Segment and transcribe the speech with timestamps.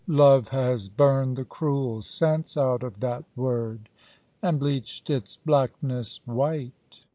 [0.07, 3.87] Love has burned the cruel sense out of that word,
[4.41, 7.05] and bleached its blackness white.